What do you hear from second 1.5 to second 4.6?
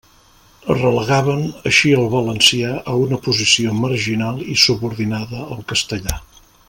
així el valencià a una posició marginal i